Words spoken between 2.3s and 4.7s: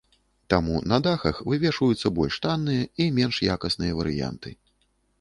танныя і менш якасныя варыянты.